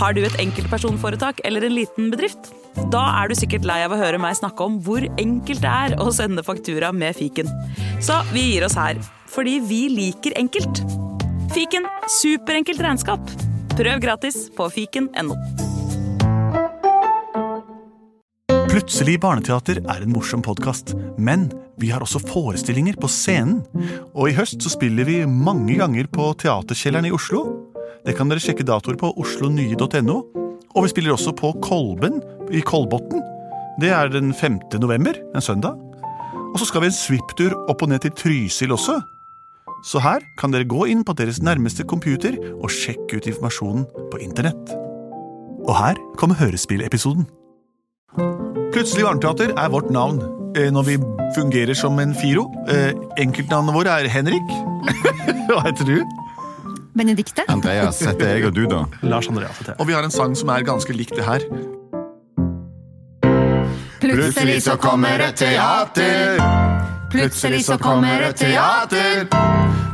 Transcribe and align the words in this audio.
Har 0.00 0.14
du 0.16 0.22
et 0.24 0.36
enkeltpersonforetak 0.40 1.42
eller 1.44 1.66
en 1.66 1.74
liten 1.76 2.08
bedrift? 2.08 2.54
Da 2.92 3.02
er 3.20 3.28
du 3.28 3.36
sikkert 3.36 3.66
lei 3.68 3.82
av 3.84 3.92
å 3.92 3.98
høre 4.00 4.20
meg 4.22 4.38
snakke 4.38 4.64
om 4.64 4.78
hvor 4.80 5.04
enkelt 5.20 5.60
det 5.60 5.68
er 5.68 5.96
å 6.00 6.08
sende 6.16 6.44
faktura 6.46 6.88
med 6.96 7.18
fiken. 7.18 7.50
Så 8.00 8.16
vi 8.32 8.46
gir 8.46 8.64
oss 8.64 8.78
her, 8.80 8.96
fordi 9.28 9.58
vi 9.60 9.82
liker 9.92 10.38
enkelt. 10.40 10.80
Fiken 11.52 11.84
superenkelt 12.16 12.80
regnskap. 12.80 13.28
Prøv 13.76 14.00
gratis 14.00 14.46
på 14.56 14.70
fiken.no. 14.72 15.36
Plutselig 18.70 19.18
barneteater 19.20 19.82
er 19.82 20.00
en 20.00 20.14
morsom 20.14 20.40
podkast, 20.46 20.94
men 21.20 21.50
vi 21.80 21.90
har 21.92 22.00
også 22.00 22.22
forestillinger 22.24 22.96
på 23.02 23.10
scenen. 23.10 23.60
Og 24.14 24.30
i 24.30 24.36
høst 24.38 24.64
så 24.64 24.72
spiller 24.72 25.04
vi 25.04 25.20
mange 25.28 25.76
ganger 25.76 26.08
på 26.08 26.32
Teaterkjelleren 26.40 27.10
i 27.10 27.12
Oslo. 27.12 27.44
Det 28.06 28.16
kan 28.16 28.30
dere 28.30 28.40
sjekke 28.42 28.64
datoer 28.66 28.96
på 29.00 29.12
oslonye.no. 29.20 30.18
Og 30.70 30.84
vi 30.86 30.90
spiller 30.92 31.14
også 31.14 31.34
på 31.36 31.52
Kolben 31.64 32.20
i 32.54 32.62
Kolbotn. 32.64 33.20
Det 33.80 33.90
er 33.92 34.10
den 34.12 34.32
5. 34.34 34.60
november, 34.80 35.16
en 35.34 35.44
søndag. 35.44 35.78
Og 36.50 36.58
så 36.58 36.66
skal 36.68 36.84
vi 36.84 36.90
en 36.90 36.96
svipptur 36.96 37.54
opp 37.70 37.82
og 37.84 37.90
ned 37.92 38.04
til 38.04 38.14
Trysil 38.16 38.74
også. 38.74 38.98
Så 39.86 40.00
her 40.04 40.24
kan 40.40 40.52
dere 40.52 40.68
gå 40.68 40.84
inn 40.92 41.04
på 41.06 41.14
deres 41.16 41.40
nærmeste 41.42 41.86
computer 41.88 42.36
og 42.58 42.72
sjekke 42.72 43.16
ut 43.16 43.28
informasjonen 43.30 43.86
på 44.12 44.20
internett. 44.20 44.74
Og 45.64 45.72
her 45.76 46.00
kommer 46.20 46.38
hørespillepisoden. 46.40 47.28
Plutselig 48.74 49.06
varmteater 49.06 49.54
er 49.56 49.72
vårt 49.72 49.90
navn 49.94 50.20
eh, 50.56 50.68
når 50.72 50.88
vi 50.88 50.98
fungerer 51.36 51.76
som 51.78 51.98
en 52.02 52.14
firo. 52.16 52.48
Enkeltnavnet 52.66 53.22
enkeltnavnene 53.24 53.76
våre 53.76 53.96
er 54.00 54.10
Henrik. 54.10 54.52
Hva 55.50 55.64
heter 55.68 55.88
du? 55.88 55.96
Benedikte? 57.00 57.46
Andreas 57.48 58.02
heter 58.04 58.34
jeg, 58.34 58.46
og 58.50 58.56
du, 58.56 58.66
da? 58.68 58.84
Lars 59.12 59.28
Andreas 59.32 59.56
heter 59.58 59.72
jeg. 59.72 59.80
Og 59.80 59.88
vi 59.88 59.96
har 59.96 60.04
en 60.04 60.12
sang 60.12 60.36
som 60.36 60.52
er 60.52 60.66
ganske 60.68 60.92
likt 60.92 61.16
det 61.16 61.24
her. 61.24 61.46
Plutselig 64.00 64.62
så 64.66 64.76
kommer 64.80 65.22
et 65.24 65.36
teater. 65.40 66.40
Plutselig 67.10 67.64
så 67.64 67.78
kommer 67.80 68.28
et 68.28 68.36
teater. 68.36 69.24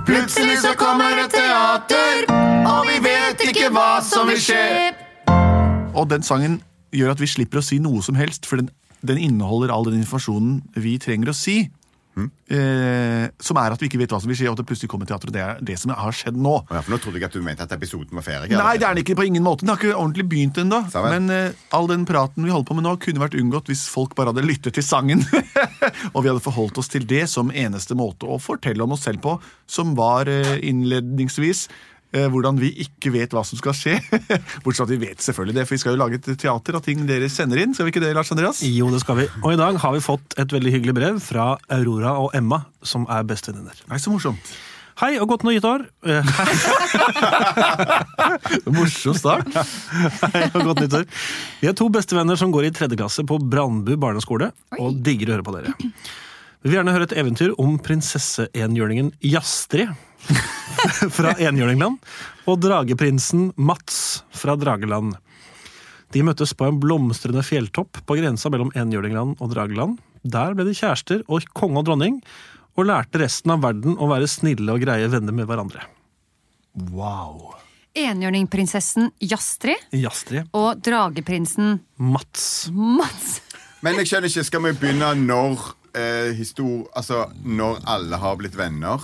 Plutselig 0.06 0.58
så 0.62 0.74
kommer 0.78 1.18
et 1.24 1.32
teater, 1.34 2.26
og 2.70 2.86
vi 2.86 2.98
vet 3.02 3.40
ikke 3.48 3.70
hva 3.74 3.98
som 4.06 4.28
vil 4.30 4.38
skje. 4.38 4.66
Og 5.96 6.06
den 6.10 6.22
sangen 6.26 6.60
gjør 6.94 7.16
at 7.16 7.22
vi 7.22 7.30
slipper 7.30 7.58
å 7.58 7.64
si 7.64 7.80
noe 7.82 8.02
som 8.06 8.18
helst, 8.18 8.46
for 8.46 8.60
den, 8.60 8.70
den 9.02 9.18
inneholder 9.18 9.72
all 9.74 9.88
den 9.88 9.98
informasjonen 10.02 10.60
vi 10.78 10.94
trenger 11.02 11.32
å 11.32 11.36
si. 11.36 11.64
Eh, 12.16 13.26
som 13.42 13.58
er 13.60 13.74
at 13.74 13.82
vi 13.82 13.90
ikke 13.90 13.98
vet 14.00 14.12
hva 14.14 14.20
som 14.22 14.30
vil 14.30 14.38
skje, 14.38 14.46
og 14.48 14.56
at 14.56 14.62
det 14.62 14.66
plutselig 14.70 14.88
kommer 14.92 15.08
teater. 15.08 15.28
Og 15.28 15.34
det 15.34 15.42
er 15.44 15.58
det 15.68 15.76
som 15.80 15.92
har 15.92 16.16
skjedd 16.16 16.38
nå. 16.40 16.54
Ja, 16.70 16.80
for 16.80 16.94
Nå 16.94 17.00
trodde 17.02 17.20
jeg 17.20 17.28
at 17.28 17.36
du 17.36 17.42
mente 17.44 17.66
at 17.66 17.74
episoden 17.76 18.16
var 18.16 18.24
ferdig. 18.24 18.56
Nei, 18.56 18.76
det 18.80 18.86
er 18.88 18.96
den 18.96 19.02
ikke 19.04 19.18
på 19.18 19.26
ingen 19.28 19.44
måte. 19.44 19.64
Den 19.64 19.74
har 19.74 19.80
ikke 19.80 19.96
ordentlig 19.96 20.28
begynt 20.30 20.60
ennå. 20.62 20.80
Men 21.08 21.28
eh, 21.32 21.66
all 21.76 21.90
den 21.90 22.06
praten 22.08 22.46
vi 22.46 22.54
holder 22.54 22.70
på 22.70 22.78
med 22.78 22.86
nå, 22.88 22.94
kunne 23.02 23.24
vært 23.24 23.36
unngått 23.40 23.68
hvis 23.72 23.84
folk 23.92 24.16
bare 24.18 24.32
hadde 24.32 24.46
lyttet 24.46 24.78
til 24.78 24.86
sangen. 24.86 25.26
og 26.14 26.22
vi 26.22 26.30
hadde 26.30 26.44
forholdt 26.44 26.80
oss 26.80 26.92
til 26.92 27.04
det 27.08 27.26
som 27.32 27.52
eneste 27.52 27.98
måte 27.98 28.30
å 28.30 28.40
fortelle 28.42 28.86
om 28.86 28.96
oss 28.96 29.04
selv 29.08 29.20
på, 29.26 29.36
som 29.68 29.92
var 29.98 30.30
eh, 30.32 30.56
innledningsvis 30.64 31.66
hvordan 32.12 32.60
vi 32.60 32.70
ikke 32.84 33.10
vet 33.14 33.34
hva 33.34 33.42
som 33.46 33.58
skal 33.60 33.74
skje. 33.76 33.96
Bortsett 34.64 34.78
fra 34.78 34.86
at 34.86 34.92
vi 34.92 35.00
vet 35.02 35.24
selvfølgelig 35.24 35.58
det, 35.58 35.66
for 35.66 35.76
vi 35.76 35.80
skal 35.82 35.96
jo 35.96 36.00
lage 36.00 36.20
et 36.20 36.30
teater 36.38 36.78
av 36.78 36.84
ting 36.86 37.02
dere 37.08 37.28
sender 37.32 37.60
inn. 37.62 37.74
Skal 37.76 37.88
vi 37.88 37.94
ikke 37.94 38.04
det, 38.04 38.14
Lars 38.16 38.32
Andreas? 38.32 38.62
Jo, 38.64 38.88
det 38.94 39.02
skal 39.02 39.20
vi. 39.20 39.26
Og 39.42 39.52
i 39.52 39.60
dag 39.60 39.80
har 39.82 39.96
vi 39.96 40.04
fått 40.04 40.38
et 40.40 40.54
veldig 40.54 40.72
hyggelig 40.78 40.96
brev 40.96 41.20
fra 41.24 41.50
Aurora 41.76 42.16
og 42.22 42.32
Emma, 42.38 42.62
som 42.86 43.08
er 43.12 43.26
bestevenninner. 43.28 43.84
Nei, 43.90 44.00
så 44.02 44.14
morsomt. 44.14 44.56
Hei 44.96 45.18
og 45.20 45.28
godt 45.28 45.42
nytt 45.44 45.66
år. 45.68 45.82
Morsom 48.78 49.16
start. 49.18 49.50
Hei 50.32 50.46
og 50.46 50.70
godt 50.70 50.80
nytt 50.86 50.96
år. 51.02 51.04
Vi 51.60 51.68
er 51.68 51.76
to 51.76 51.90
bestevenner 51.92 52.40
som 52.40 52.54
går 52.54 52.70
i 52.70 52.72
tredje 52.72 52.96
klasse 52.96 53.26
på 53.28 53.36
Brandbu 53.42 53.92
barneskole, 54.00 54.54
og 54.80 55.02
digger 55.04 55.34
å 55.34 55.36
høre 55.36 55.44
på 55.44 55.56
dere. 55.58 55.76
Vi 55.76 56.70
vil 56.70 56.78
gjerne 56.78 56.96
høre 56.96 57.10
et 57.10 57.18
eventyr 57.20 57.52
om 57.60 57.76
prinsesseenhjørningen 57.76 59.12
Jastrid 59.20 59.92
fra 61.16 61.34
Enhjørningland, 61.38 61.98
og 62.46 62.60
drageprinsen 62.62 63.50
Mats 63.56 64.22
fra 64.34 64.56
Drageland. 64.60 65.16
De 66.14 66.22
møttes 66.24 66.54
på 66.56 66.68
en 66.68 66.78
blomstrende 66.80 67.42
fjelltopp 67.44 68.02
på 68.06 68.18
grensa 68.20 68.50
mellom 68.52 68.70
Enhjørningland 68.78 69.40
og 69.42 69.52
Drageland. 69.52 69.98
Der 70.26 70.54
ble 70.56 70.66
de 70.68 70.74
kjærester 70.76 71.24
og 71.26 71.46
konge 71.56 71.82
og 71.82 71.88
dronning, 71.88 72.20
og 72.76 72.88
lærte 72.90 73.20
resten 73.22 73.54
av 73.54 73.62
verden 73.64 73.96
å 73.98 74.08
være 74.10 74.28
snille 74.30 74.74
og 74.74 74.82
greie 74.84 75.08
venner 75.10 75.34
med 75.34 75.48
hverandre. 75.48 75.86
Wow. 76.92 77.54
Enhjørningprinsessen 77.96 79.08
Jastrid 79.24 79.96
Jastrid. 79.96 80.50
og 80.52 80.82
drageprinsen 80.84 81.78
Mats. 81.96 82.68
Mats. 82.72 83.40
Men 83.80 83.96
jeg 84.00 84.10
skjønner 84.10 84.32
ikke, 84.32 84.44
skal 84.44 84.64
vi 84.66 84.74
begynne 84.76 85.12
når 85.22 85.62
eh, 85.96 86.32
histor... 86.36 86.84
Altså, 86.96 87.26
når 87.44 87.80
alle 87.88 88.20
har 88.20 88.36
blitt 88.40 88.56
venner? 88.58 89.00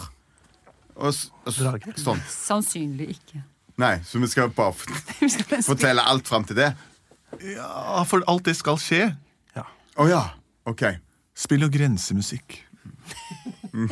Og, 1.03 1.15
og, 1.43 1.55
Drage? 1.59 1.95
sånn. 1.99 2.21
Sannsynlig 2.31 3.09
ikke. 3.17 3.43
Nei, 3.83 3.97
så 4.07 4.21
vi 4.23 4.29
skal 4.31 4.53
bare 4.55 4.75
fortelle 5.71 6.05
alt 6.07 6.29
fram 6.31 6.45
til 6.47 6.61
det? 6.61 6.71
Ja, 7.43 8.03
for 8.07 8.23
alt 8.31 8.47
det 8.47 8.55
skal 8.59 8.79
skje. 8.79 9.09
Ja. 9.57 9.65
Oh, 9.97 10.07
ja. 10.11 10.23
OK. 10.69 10.85
Spill 11.35 11.65
og 11.67 11.73
grensemusikk. 11.75 12.61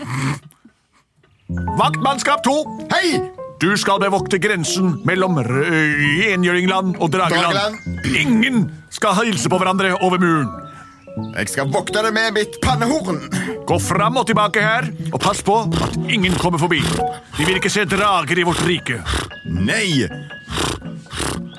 Vaktmannskap 1.80 2.44
2! 2.46 2.56
Hei! 2.92 3.18
Du 3.60 3.72
skal 3.76 3.98
bevokte 4.00 4.38
grensen 4.40 4.94
mellom 5.04 5.36
Rø- 5.44 5.66
og 5.66 6.46
Drageland. 6.46 6.94
Drageland. 7.12 7.74
Ingen 8.16 8.70
skal 8.94 9.18
hilse 9.24 9.50
på 9.52 9.58
hverandre 9.60 9.96
over 9.98 10.22
muren. 10.22 10.69
Jeg 11.36 11.48
skal 11.52 11.70
vokte 11.72 12.02
det 12.04 12.10
med 12.16 12.34
mitt 12.36 12.56
pannehorn. 12.62 13.20
Gå 13.68 13.76
fram 13.82 14.16
og 14.20 14.26
tilbake 14.28 14.62
her, 14.64 14.88
og 15.12 15.20
pass 15.22 15.40
på 15.46 15.56
at 15.66 15.96
ingen 16.10 16.34
kommer 16.40 16.58
forbi. 16.60 16.80
De 17.38 17.46
vil 17.46 17.58
ikke 17.60 17.70
se 17.72 17.84
drager 17.88 18.38
i 18.40 18.46
vårt 18.46 18.62
rike. 18.66 19.00
Nei! 19.46 20.06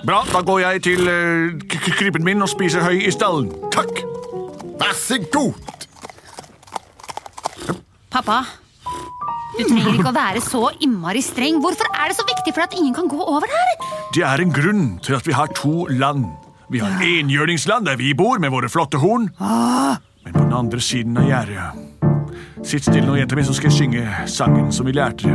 Bra, 0.06 0.24
da 0.34 0.42
går 0.42 0.64
jeg 0.64 0.82
til 0.88 1.04
uh, 1.06 1.60
k- 1.70 1.78
k- 1.86 1.94
krypen 2.00 2.26
min 2.26 2.42
og 2.42 2.50
spiser 2.50 2.82
høy 2.86 3.04
i 3.06 3.12
stallen. 3.14 3.52
Takk. 3.74 4.02
Vær 4.82 4.96
så 4.98 5.20
god! 5.34 5.54
Pappa, 8.12 8.42
du 9.56 9.62
trenger 9.70 9.94
ikke 9.94 10.10
å 10.10 10.16
være 10.16 10.42
så 10.44 10.66
innmari 10.84 11.22
streng. 11.24 11.62
Hvorfor 11.64 11.88
er 11.96 12.10
det 12.12 12.18
så 12.18 12.26
viktig 12.28 12.52
for 12.58 12.66
at 12.66 12.74
ingen 12.76 12.96
kan 12.98 13.08
gå 13.12 13.20
over 13.24 13.48
her? 13.48 13.76
Det 14.16 14.26
er 14.28 14.42
en 14.44 14.52
grunn 14.52 14.88
til 15.06 15.16
at 15.16 15.28
vi 15.30 15.36
har 15.38 15.54
to 15.56 15.86
land. 15.94 16.26
Vi 16.72 16.80
har 16.80 17.02
enhjørningsland 17.04 17.86
der 17.90 17.98
vi 18.00 18.14
bor 18.16 18.40
med 18.40 18.54
våre 18.54 18.70
flotte 18.72 19.00
horn. 19.02 19.28
Men 20.24 20.34
på 20.34 20.40
den 20.40 20.54
andre 20.56 20.80
siden 20.80 21.18
av 21.20 21.28
gjerdet 21.28 21.88
Sitt 22.64 22.86
stille 22.86 23.08
nå, 23.08 23.16
jenta 23.18 23.36
mi, 23.36 23.44
så 23.44 23.56
skal 23.58 23.72
jeg 23.72 23.78
synge 23.80 24.04
sangen 24.30 24.70
som 24.72 24.86
vi 24.86 24.94
lærte. 24.94 25.34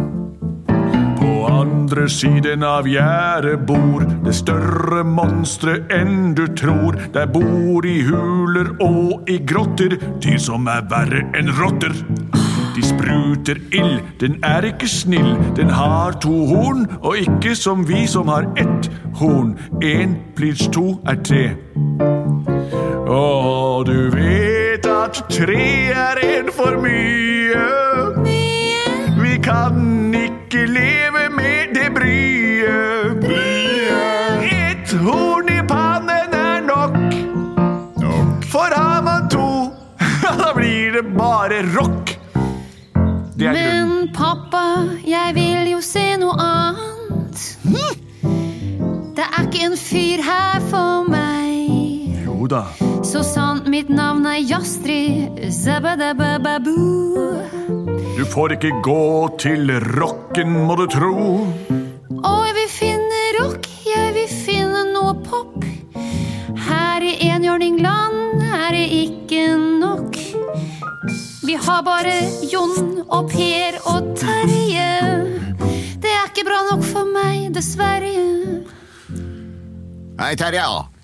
På 1.19 1.33
andre 1.51 2.07
siden 2.09 2.63
av 2.65 2.87
gjerdet 2.89 3.65
bor 3.67 4.05
det 4.25 4.33
større 4.39 5.03
monsteret 5.05 5.91
enn 5.93 6.37
du 6.39 6.45
tror. 6.57 6.97
Der 7.13 7.27
bor 7.29 7.85
i 7.85 7.99
huler 8.07 8.71
og 8.85 9.29
i 9.29 9.41
grotter 9.43 9.99
dyr 10.23 10.39
som 10.41 10.71
er 10.71 10.87
verre 10.89 11.27
enn 11.37 11.51
rotter. 11.59 11.93
Spruter 13.07 13.57
ild, 13.73 14.01
den 14.21 14.37
er 14.43 14.61
ikke 14.61 14.89
snill. 14.89 15.37
Den 15.57 15.71
har 15.71 16.11
to 16.11 16.47
horn, 16.47 16.87
og 17.03 17.19
ikke 17.19 17.55
som 17.55 17.89
vi 17.89 18.07
som 18.07 18.29
har 18.29 18.43
ett 18.57 18.91
horn. 19.15 19.59
Én 19.85 20.17
pluss 20.37 20.69
to 20.73 21.01
er 21.07 21.15
tre. 21.23 21.45
Og 23.07 23.87
du 23.87 24.11
vet 24.11 24.87
at 24.87 25.23
tre 25.31 25.63
er 25.95 26.19
en 26.23 26.51
for 26.53 26.83
mye. 26.83 27.26
Jo 52.47 52.51
da. 52.53 52.67
Så 53.03 53.25
sant 53.27 53.67
mitt 53.67 53.89
navn 53.91 54.27
er 54.31 54.39
Jastrid 54.39 55.41
Zabadabababu. 55.51 56.77
Du 58.15 58.23
får 58.31 58.55
ikke 58.55 58.71
gå 58.87 59.07
til 59.43 59.73
rocken, 59.97 60.53
må 60.69 60.77
du 60.79 60.85
tro. 60.87 61.11
Og 62.21 62.47
jeg 62.47 62.55
vil 62.61 62.71
finne 62.71 63.25
rock, 63.41 63.67
jeg 63.89 64.15
vil 64.15 64.31
finne 64.31 64.85
noe 64.93 65.17
pop. 65.27 65.59
Her 66.69 67.03
i 67.03 67.17
enhjørningland 67.33 68.47
er 68.47 68.79
det 68.79 68.87
ikke 69.03 69.45
nok. 69.83 70.23
Vi 71.43 71.59
har 71.67 71.83
bare 71.83 72.17
Jon 72.47 73.07
og 73.09 73.33
Per 73.35 73.83
og 73.91 74.13
Terje. 74.23 74.91
Det 75.99 76.15
er 76.15 76.29
ikke 76.31 76.47
bra 76.47 76.63
nok 76.71 76.91
for 76.95 77.11
meg, 77.11 77.51
dessverre. 77.59 78.15
Hei, 80.21 80.37
Terje. 80.39 80.95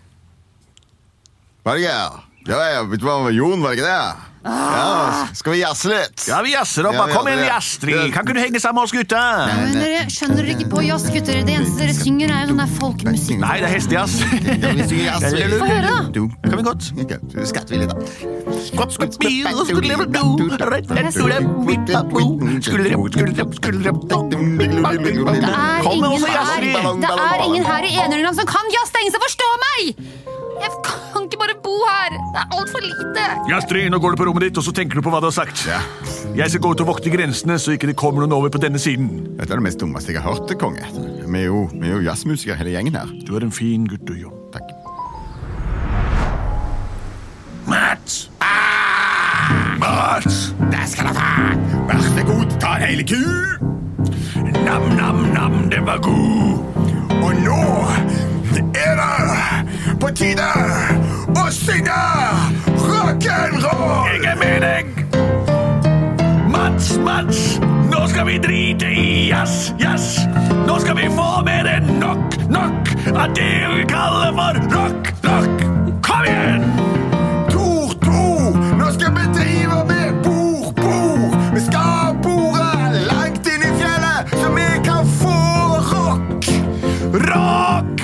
Hva 1.63 1.77
er 1.77 1.79
det 1.79 1.83
greier? 1.87 2.15
Ja, 2.43 2.59
ja, 2.75 2.79
vet 2.91 2.99
du 2.99 3.05
hva, 3.07 3.31
Jon, 3.31 3.61
var 3.63 3.71
det 3.71 3.79
ikke 3.79 3.87
det? 3.87 4.31
Ja, 4.43 5.27
skal 5.39 5.53
vi 5.55 5.61
jazze 5.61 5.87
litt? 5.93 6.25
Ja, 6.27 6.41
vi 6.43 6.51
jazzer 6.57 6.89
opp. 6.89 6.97
Ja, 6.99 7.05
vi 7.07 7.15
Kom 7.15 7.29
igjen, 7.31 7.45
gjør 7.47 8.09
Kan 8.11 8.27
ikke 8.27 8.35
du 8.35 8.41
henge 8.43 8.59
sammen 8.59 8.81
med 8.81 8.89
oss 8.89 8.95
gutta? 8.97 9.21
Men 9.47 9.77
dere, 9.79 10.01
skjønner 10.11 10.41
dere 10.41 10.57
ikke 10.57 10.67
på 10.73 10.83
jazz, 10.83 11.05
gutter? 11.15 11.39
Det 11.47 11.55
eneste 11.55 11.79
dere 11.79 11.95
synger, 11.95 12.33
er 12.35 12.41
jo 12.43 12.49
sånn 12.51 12.63
der 12.65 12.73
folkemusikk. 12.81 13.39
Nei, 13.45 13.53
det 13.63 13.69
er 13.69 13.75
hestejazz. 13.77 14.17
Ja, 14.51 14.73
vi 14.75 14.89
synger 14.91 15.07
jazz. 15.07 15.23
Få 15.63 15.69
høre, 15.71 15.87
da. 15.87 15.95
Du. 16.17 16.23
Kan 16.49 16.57
vi 16.59 16.65
godt? 16.67 16.91
Okay, 16.99 17.19
litt, 17.79 17.87
da. 17.87 17.97
Det 18.43 18.75
er 18.75 18.83
med 24.43 24.67
det 27.07 27.15
er 27.23 27.47
ingen 27.47 27.67
her 27.71 27.87
i 27.87 27.95
Enerland 28.03 28.35
som 28.35 28.51
kan 28.51 28.75
jazz! 28.75 28.91
Det 28.91 28.99
er 28.99 29.07
ingen 29.07 29.15
som 29.15 29.23
forstår 29.31 29.55
meg! 29.69 29.81
Jeg 30.63 30.71
kan 31.15 31.22
her. 31.87 32.17
Det 32.35 32.41
er 32.43 32.57
altfor 32.59 32.85
lite. 32.85 33.27
Ja, 33.51 33.61
Stry, 33.65 33.85
nå 33.93 34.01
går 34.03 34.15
du 34.15 34.21
på 34.23 34.27
rommet 34.29 34.47
ditt, 34.49 34.59
og 34.61 34.67
så 34.67 34.75
tenker 34.77 34.99
du 34.99 35.05
på 35.05 35.13
hva 35.13 35.21
du 35.23 35.29
har 35.29 35.37
sagt. 35.37 35.65
Jeg 36.37 36.51
skal 36.53 36.63
gå 36.65 36.73
ut 36.73 36.85
og 36.85 36.91
vokte 36.95 37.13
grensene, 37.13 37.59
så 37.61 37.77
ikke 37.77 37.91
det 37.91 37.97
kommer 38.01 38.25
noen 38.25 38.37
over 38.37 38.53
på 38.53 38.61
denne 38.63 38.81
siden. 38.83 39.11
Dette 39.39 39.53
er 39.53 39.61
det 39.61 39.67
mest 39.69 39.81
dummeste 39.83 40.15
jeg 40.15 40.23
har 40.23 40.35
hørt, 40.35 40.53
konge. 40.61 40.87
Vi 41.27 41.41
er 41.41 41.49
jo, 41.49 41.67
vi 41.73 41.89
er 41.89 41.99
jo 41.99 42.05
jazzmusikere 42.07 42.59
hele 42.61 42.77
gjengen 42.77 42.99
her. 42.99 43.13
Du 43.27 43.37
er 43.37 43.47
en 43.47 43.55
fin 43.55 43.87
gutt, 43.89 44.07
du, 44.09 44.15
Jon. 44.21 44.37
Takk. 44.55 44.73
Mats! 47.67 48.31
Mats! 49.79 50.55
Der 50.73 50.87
skal 50.87 51.09
du 51.09 51.15
ta. 51.15 51.31
Vær 51.89 52.03
så 52.03 52.27
god, 52.27 52.59
ta 52.61 52.77
en 52.77 52.89
hele 52.89 53.07
ku. 53.07 53.23
Nam, 54.65 54.83
nam, 54.97 55.17
nam, 55.35 55.71
den 55.71 55.87
var 55.87 55.99
god. 56.03 56.59
Og 57.23 57.33
nå 57.45 57.63
er 58.75 58.95
det 58.97 59.99
på 60.01 60.09
tide 60.15 60.49
synge 61.53 62.01
rock'n'roll. 62.67 64.07
Jeg 64.09 64.33
er 64.33 64.37
med 64.41 64.61
deg. 64.65 64.85
Mats, 66.51 66.99
Mats, 66.99 67.61
nå 67.93 68.07
skal 68.09 68.27
vi 68.27 68.39
drite 68.39 68.89
i 68.89 69.29
jazz, 69.29 69.75
jazz. 69.81 70.19
Nå 70.67 70.79
skal 70.81 70.97
vi 70.97 71.09
få 71.13 71.29
mer 71.45 71.69
enn 71.69 71.99
nok, 72.01 72.39
nok 72.49 72.93
av 73.13 73.35
det 73.37 73.53
vi 73.75 73.85
kaller 73.91 74.33
for 74.39 74.61
rock, 74.73 75.13
rock. 75.27 75.67
Kom 76.07 76.25
igjen! 76.29 76.65
Tor, 77.53 77.93
Tor, 78.05 78.61
nå 78.81 78.93
skal 78.97 79.13
vi 79.19 79.29
drive 79.37 79.83
med 79.91 80.23
bord, 80.25 80.73
bord. 80.81 81.37
Vi 81.55 81.65
skal 81.69 82.17
bore 82.25 82.69
langt 83.11 83.53
inn 83.53 83.67
i 83.69 83.75
fjellet, 83.81 84.33
så 84.41 84.55
vi 84.57 84.69
kan 84.89 85.09
få 85.21 85.37
rock. 85.93 86.53
Rock! 87.29 88.02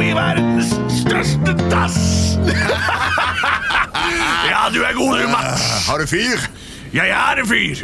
Lager 0.00 0.16
verdens 0.16 0.70
største 0.96 1.52
dass. 1.68 1.96
ja, 4.48 4.62
du 4.72 4.80
er 4.80 4.96
god, 4.96 5.18
du, 5.20 5.26
Mats. 5.28 5.60
Har 5.90 6.00
du 6.00 6.08
fyr? 6.08 6.40
Jeg 6.94 7.12
er 7.12 7.42
en 7.42 7.48
fyr. 7.50 7.82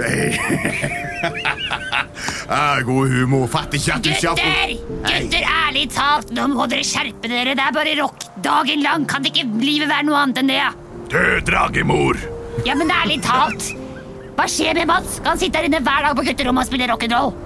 Ah, 2.49 2.81
god 2.89 3.13
humor. 3.13 3.45
Fatter 3.53 3.77
ikke 3.77 3.99
at 3.99 4.07
du 4.07 4.09
ikke 4.15 4.33
har 4.33 4.41
Gutter! 4.41 4.73
Gutter, 5.05 5.45
ærlig 5.67 5.85
talt, 5.93 6.33
nå 6.33 6.47
må 6.55 6.65
dere 6.73 6.89
skjerpe 6.89 7.29
dere. 7.29 7.53
Det 7.53 7.67
er 7.67 7.77
bare 7.77 7.93
rock 8.01 8.25
dagen 8.41 8.81
lang. 8.87 9.05
Kan 9.05 9.21
det 9.27 9.35
ikke 9.35 9.45
livet 9.61 9.93
være 9.93 10.09
noe 10.09 10.17
annet 10.23 10.41
enn 10.41 10.49
det? 10.55 10.62
Død 11.12 11.45
dragemor. 11.53 12.17
Ja, 12.65 12.81
men 12.81 12.89
ærlig 12.97 13.21
talt. 13.29 13.75
Hva 14.41 14.49
skjer 14.49 14.73
med 14.81 14.89
Mats? 14.89 15.21
Kan 15.21 15.35
han 15.35 15.45
sitte 15.45 15.61
her 15.61 15.69
inne 15.69 15.85
hver 15.85 16.09
dag 16.09 16.17
på 16.17 16.25
gutterommet 16.31 16.65
og 16.65 16.73
spille 16.73 16.89
rock'n'roll? 16.89 17.37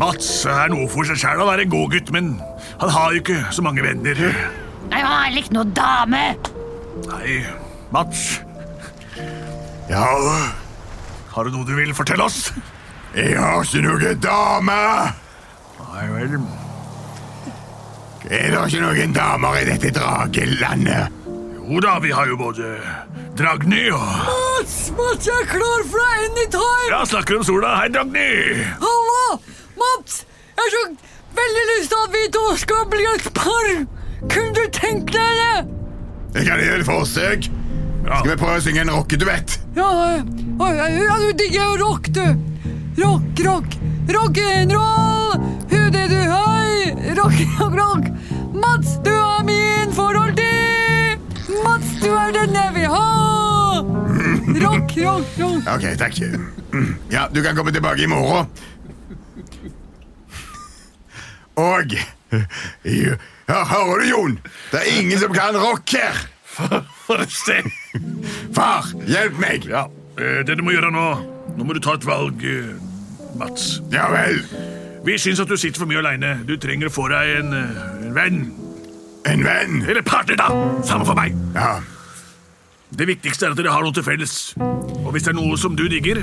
Mats 0.00 0.28
er 0.48 0.70
noe 0.72 0.88
for 0.90 1.06
seg 1.06 1.18
sjæl 1.20 1.42
å 1.42 1.46
være 1.48 1.66
en 1.66 1.72
god 1.72 1.92
gutt, 1.94 2.10
men 2.14 2.32
han 2.80 2.90
har 2.94 3.12
jo 3.14 3.20
ikke 3.22 3.38
så 3.54 3.64
mange 3.64 3.84
venner. 3.84 4.18
Nei, 4.90 5.00
han 5.00 5.12
har 5.12 5.36
ikke 5.38 5.54
noe 5.56 5.68
dame. 5.76 6.22
Nei, 7.08 7.36
Mats, 7.92 8.40
Ja, 9.90 10.06
har 11.34 11.44
du 11.44 11.52
noe 11.52 11.66
du 11.68 11.74
vil 11.76 11.92
fortelle 11.96 12.24
oss? 12.24 12.50
jeg 13.14 13.36
har 13.36 13.60
ikke 13.64 13.82
noen 13.84 14.20
dame. 14.24 14.78
Nei 15.92 16.04
vel. 16.14 16.36
Er 18.32 18.52
det 18.54 18.60
ikke 18.70 18.80
noen 18.86 19.12
damer 19.16 19.58
i 19.60 19.66
dette 19.68 19.90
dragelandet? 19.98 21.18
Jo 21.62 21.80
da, 21.84 21.98
vi 22.02 22.10
har 22.12 22.26
jo 22.28 22.36
både 22.40 22.72
Dragny 23.38 23.84
og 23.94 24.00
Mats, 24.02 24.74
Mats, 24.96 25.26
jeg 25.28 25.36
er 25.44 25.46
klar 25.52 25.84
for 25.88 26.00
deg 26.02 26.24
anytime! 26.30 26.88
Ja, 26.90 27.02
snakker 27.08 27.38
om 27.40 27.44
sola. 27.46 27.76
Hei, 27.80 27.88
Dragny. 27.94 28.28
Halla! 28.82 29.11
Mats, 29.82 30.22
jeg 30.56 30.62
har 30.62 30.70
så 30.74 30.82
veldig 31.38 31.64
lyst 31.72 31.92
til 31.92 32.04
at 32.04 32.14
vi 32.14 32.22
to 32.36 32.44
skal 32.60 32.86
bli 32.92 33.04
et 33.14 33.28
par! 33.34 33.70
Kunne 34.30 34.52
du 34.54 34.62
tenkt 34.76 35.10
deg 35.14 35.40
det? 35.40 35.66
Jeg 36.36 36.46
kan 36.46 36.62
gjøre 36.62 36.78
et 36.80 36.86
forsøk. 36.86 37.48
Skal 38.02 38.28
vi 38.30 38.36
prøve 38.38 38.58
å 38.60 38.62
synge 38.62 38.84
en 38.84 38.92
rockeduett? 38.94 39.56
Ja, 39.76 39.88
ja, 40.18 41.16
du 41.22 41.32
digger 41.38 41.64
jo 41.64 41.74
rock, 41.82 42.08
du. 42.14 42.24
Rock, 43.02 43.42
rock, 43.46 43.76
rock'n'roll, 44.12 45.44
Hudet 45.72 46.06
du 46.12 46.18
høy, 46.18 46.92
rock, 47.18 47.38
rock, 47.58 47.76
rock. 47.80 48.08
Mats, 48.52 48.96
du 49.06 49.12
er 49.14 49.46
min 49.48 49.94
forhold 49.96 50.36
til. 50.36 51.16
Mats, 51.64 51.94
du 52.02 52.10
er 52.12 52.34
den 52.36 52.58
jeg 52.58 52.74
vil 52.76 52.90
ha. 52.92 53.06
Rock, 54.62 54.92
rock, 55.02 55.38
rock. 55.40 55.70
Ok, 55.74 55.88
takk. 55.98 56.20
Ja, 57.12 57.26
du 57.32 57.42
kan 57.44 57.56
komme 57.56 57.72
tilbake 57.74 58.04
i 58.04 58.10
morgen. 58.10 58.46
Og 61.62 61.94
ja, 62.84 63.64
Hører 63.72 64.00
du, 64.00 64.06
Jon? 64.08 64.38
Det 64.72 64.80
er 64.80 65.00
ingen 65.00 65.18
som 65.20 65.34
kan 65.34 65.56
rock 65.58 65.94
her. 65.94 66.22
Far, 68.56 68.88
hjelp 69.08 69.38
meg. 69.40 69.66
Ja, 69.68 69.86
eh, 70.18 70.42
det 70.46 70.58
du 70.58 70.64
må 70.66 70.74
gjøre 70.74 70.90
nå 70.92 71.06
Nå 71.52 71.64
må 71.68 71.74
du 71.76 71.80
ta 71.84 71.94
et 71.98 72.06
valg, 72.08 72.40
eh, 72.48 72.72
Mats. 73.36 73.80
Ja 73.92 74.06
vel. 74.12 74.38
Vi 75.04 75.18
syns 75.20 75.40
at 75.42 75.50
du 75.50 75.56
sitter 75.56 75.82
for 75.82 75.90
mye 75.90 76.00
aleine. 76.00 76.36
Du 76.48 76.54
trenger 76.56 76.88
å 76.88 76.92
få 76.94 77.08
deg 77.12 77.32
en, 77.40 77.52
eh, 77.52 78.06
en 78.06 78.14
venn. 78.16 78.38
En 79.28 79.44
venn. 79.44 79.82
Eller 79.84 80.02
partner, 80.02 80.38
da. 80.40 80.48
Samme 80.86 81.04
for 81.04 81.18
meg. 81.18 81.36
Ja. 81.54 81.80
Det 82.96 83.08
viktigste 83.08 83.46
er 83.46 83.50
at 83.52 83.60
dere 83.60 83.72
har 83.74 83.84
noe 83.84 83.92
til 83.92 84.04
felles. 84.06 84.54
Og 84.60 85.12
hvis 85.12 85.26
det 85.26 85.34
er 85.34 85.38
noe 85.40 85.58
som 85.60 85.76
du 85.76 85.84
digger, 85.88 86.22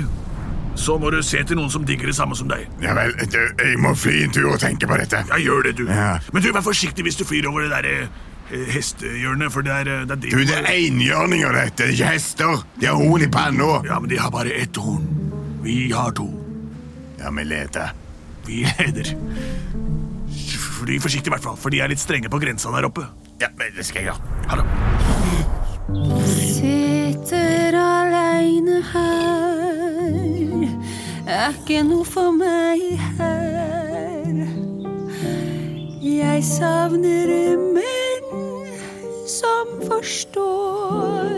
så 0.80 0.96
må 1.00 1.10
du 1.12 1.20
se 1.26 1.42
til 1.44 1.58
noen 1.58 1.70
som 1.72 1.84
digger 1.86 2.10
det 2.10 2.16
samme 2.16 2.36
som 2.38 2.48
deg. 2.50 2.66
ja 2.82 2.94
vel, 2.96 3.12
du, 3.30 3.38
jeg 3.60 3.78
må 3.82 3.92
fly 3.98 4.24
en 4.24 4.34
tur 4.34 4.48
og 4.54 4.58
tenke 4.62 4.88
på 4.88 4.96
dette. 5.00 5.22
Ja, 5.28 5.38
gjør 5.40 5.68
det, 5.68 5.76
du. 5.78 5.84
Ja. 5.90 6.16
Men 6.32 6.44
du, 6.44 6.50
vær 6.56 6.64
forsiktig 6.64 7.04
hvis 7.06 7.18
du 7.20 7.24
flyr 7.28 7.48
over 7.50 7.66
det 7.66 7.70
der 7.76 7.88
eh, 7.90 8.66
hestehjørnet, 8.74 9.52
for 9.52 9.66
det 9.66 9.72
er, 9.76 9.92
eh, 10.00 10.04
det 10.08 10.16
er 10.16 10.20
Du, 10.24 10.42
det 10.48 10.56
er 10.58 10.70
enhjørninger, 10.72 11.52
dette. 11.60 11.76
Det 11.82 11.88
er 11.88 11.94
ikke 11.98 12.12
hester. 12.16 12.64
De 12.80 12.88
har 12.90 12.98
horn 12.98 13.22
i 13.26 13.30
panna. 13.30 13.70
Ja, 13.86 14.00
men 14.00 14.10
de 14.10 14.18
har 14.18 14.32
bare 14.34 14.52
ett 14.56 14.76
horn. 14.80 15.04
Vi 15.62 15.90
har 15.92 16.10
to. 16.16 16.28
Ja, 17.20 17.30
vi 17.36 17.44
leter. 17.44 17.92
Vi 18.46 18.64
leder. 18.64 19.12
Fly 20.80 20.96
forsiktig, 21.04 21.28
i 21.28 21.34
hvert 21.34 21.44
fall, 21.44 21.58
for 21.60 21.68
de 21.70 21.82
er 21.84 21.92
litt 21.92 22.00
strenge 22.00 22.30
på 22.32 22.40
grensa 22.40 22.72
der 22.72 22.88
oppe. 22.88 23.04
Ja, 23.40 23.48
men 23.58 23.66
det 23.76 23.84
skal 23.88 24.00
jeg 24.00 24.12
gjøre. 24.12 24.20
Ha 24.48 24.56
det. 24.60 24.64
Sitter 26.54 27.76
aleine 27.76 28.78
her, 28.92 29.49
er 31.30 31.52
ikke 31.54 31.82
noe 31.86 32.04
for 32.04 32.32
meg 32.34 32.80
her. 33.18 34.38
Jeg 36.02 36.44
savner 36.44 37.30
menn 37.76 38.72
som 39.30 39.76
forstår. 39.86 41.30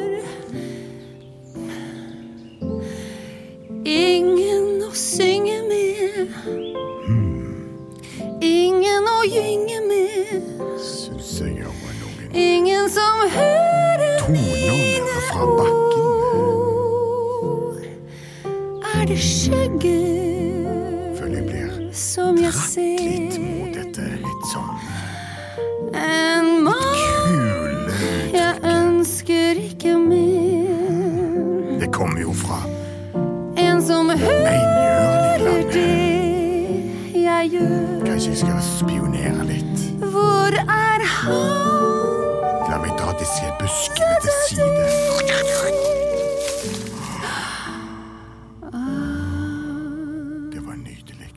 Ingen 3.85 4.81
å 4.87 4.91
synge 4.97 5.59
med. 5.69 6.33
Ingen 8.41 9.13
å 9.13 9.21
gynge 9.29 9.85
med. 9.91 10.51
Ingen 12.33 12.89
som 12.97 13.25
hører 13.37 14.29
mine 14.33 15.21
ord. 15.37 15.82
Kanskje 38.07 38.33
jeg 38.33 38.39
skal 38.43 38.61
spionere 38.67 39.45
litt? 39.49 39.85
Hvor 40.13 40.57
er 40.61 41.05
han? 41.17 41.33
La 42.71 42.79
meg 42.83 42.93
dra 42.99 43.15
disse 43.21 43.49
buskene 43.61 44.19
til 44.25 44.35
side. 44.49 44.89
Det 50.53 50.61
var 50.67 50.77
nydelig. 50.81 51.31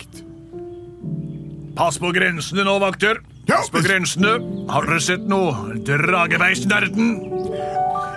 Pass 1.76 2.00
på 2.00 2.12
grensene 2.16 2.64
nå, 2.68 2.78
vakter. 2.84 3.22
Pass 3.50 3.70
på 3.70 3.84
grensene. 3.86 4.38
Har 4.72 4.88
dere 4.88 5.02
sett 5.04 5.26
noe 5.30 5.76
drageveisnerden? 5.86 7.35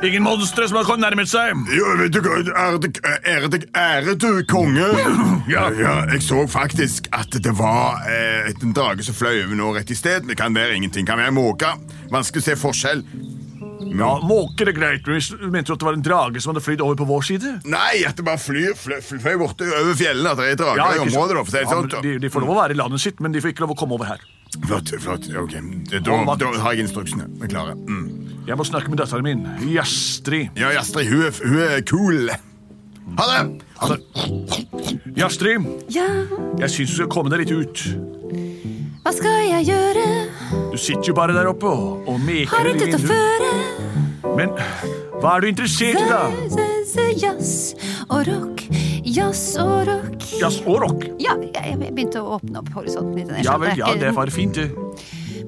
Ingen 0.02 0.23
monstre 0.23 0.69
som 0.69 0.76
har 0.78 0.85
kommet 0.87 1.02
nærmet 1.09 1.26
seg? 1.31 1.57
Jo, 1.75 1.88
vet 1.99 2.12
du 2.14 2.21
hva, 2.23 2.37
ærede, 3.26 3.59
ære 3.75 4.14
du, 4.14 4.28
konge. 4.50 4.87
Ja. 5.49 5.64
ja, 5.73 5.95
jeg 6.12 6.21
så 6.23 6.43
faktisk 6.50 7.07
at 7.17 7.33
det 7.43 7.55
var 7.57 8.02
eh, 8.07 8.50
en 8.52 8.75
drage 8.76 9.02
som 9.07 9.17
fløy 9.17 9.40
over 9.47 9.57
nå 9.59 9.71
rett 9.78 9.90
i 9.90 9.97
sted. 9.97 10.26
Det 10.28 10.37
kan 10.38 10.55
være 10.55 10.76
ingenting, 10.76 11.07
kan 11.09 11.19
være 11.19 11.33
måke. 11.35 11.71
Vanskelig 12.12 12.45
å 12.45 12.47
se 12.50 12.57
forskjell. 12.61 13.02
Ja, 13.88 14.11
Måker 14.26 14.69
er 14.69 14.75
greit. 14.76 15.07
men 15.07 15.17
du 15.23 15.47
Mente 15.55 15.71
du 15.71 15.75
at 15.75 15.81
det 15.81 15.87
var 15.88 15.97
en 15.97 16.05
drage 16.05 16.43
som 16.45 16.52
hadde 16.52 16.62
flydd 16.67 16.83
over 16.85 16.99
på 17.00 17.07
vår 17.09 17.25
side? 17.31 17.52
Nei, 17.73 18.02
at 18.07 18.19
det 18.21 18.26
bare 18.26 18.38
flyr, 18.43 18.75
fløy, 18.76 18.99
fly, 19.00 19.35
borte 19.40 19.64
over 19.71 19.95
fjellene. 19.97 20.35
At 20.35 20.43
det 20.43 20.50
er 20.52 20.61
drager 20.61 20.83
i 20.85 20.99
ikke 21.00 21.14
sant. 21.14 21.17
området. 21.17 21.38
da, 21.38 21.62
Ja, 21.62 21.71
sånn. 21.73 21.88
men 21.97 22.05
de, 22.05 22.17
de 22.26 22.33
får 22.35 22.45
lov 22.45 22.52
å 22.55 22.59
være 22.61 22.76
i 22.76 22.81
landet 22.83 23.02
sitt, 23.07 23.23
men 23.25 23.33
de 23.35 23.40
får 23.43 23.55
ikke 23.55 23.64
lov 23.64 23.73
å 23.75 23.78
komme 23.81 23.97
over 23.97 24.12
her. 24.12 24.26
Flott, 24.67 24.93
flott. 25.00 25.31
ok. 25.33 25.57
Da, 25.95 26.19
da 26.45 26.52
har 26.61 26.76
jeg 26.76 26.85
instruksene. 26.88 27.31
Vi 27.40 27.49
er 27.49 27.55
klare. 27.55 27.78
Mm. 27.88 28.18
Jeg 28.49 28.57
må 28.57 28.64
snakke 28.64 28.88
med 28.88 28.99
datteren 29.02 29.26
min, 29.26 29.43
Jastrid. 29.75 30.55
Ja, 30.57 30.71
Jastri, 30.73 31.05
hun, 31.11 31.23
er- 31.26 31.40
hun 31.45 31.59
er 31.64 31.83
cool. 31.88 32.31
Ha 33.19 33.26
det! 33.28 33.62
Ha 33.81 33.88
det. 33.93 33.99
Jastrid, 35.19 35.67
Ja, 35.93 36.07
jeg 36.61 36.71
syns 36.71 36.90
du 36.90 36.95
skal 37.02 37.09
komme 37.12 37.31
deg 37.33 37.43
litt 37.45 37.52
ut. 37.52 37.83
hva 39.05 39.12
skal 39.17 39.37
jeg 39.49 39.67
gjøre? 39.69 40.07
Du 40.73 40.76
sitter 40.81 41.11
jo 41.11 41.14
bare 41.17 41.33
der 41.37 41.49
oppe 41.50 41.67
og, 41.69 42.09
og 42.09 42.21
meker 42.25 42.57
Har 42.57 42.67
i 42.69 42.73
intet 42.73 42.95
å 42.95 42.99
vinduet. 42.99 43.09
føre. 43.12 44.37
Men 44.37 44.52
hva 45.21 45.37
er 45.37 45.40
du 45.40 45.47
interessert 45.49 46.00
i, 46.00 46.09
da? 46.09 46.23
Jazz 47.19 47.75
og 48.09 48.26
rock, 48.28 48.62
jazz 49.05 49.57
og 49.61 49.88
rock. 49.88 50.25
Jazz 50.40 50.61
og 50.64 50.81
rock? 50.85 51.05
Ja, 51.21 51.35
jeg, 51.43 51.52
jeg 51.81 51.93
begynte 51.95 52.21
å 52.23 52.37
åpne 52.38 52.61
opp 52.62 52.69
horisonten 52.76 53.17
litt. 53.19 53.28
Jeg 53.28 53.45
Ja 53.45 53.57
skjønte 53.57 53.67
vel, 53.67 53.78
ja, 53.78 53.87
ikke- 53.93 54.00
det 54.07 54.14
var 54.17 54.31
fint, 54.33 54.55
det. 54.55 54.69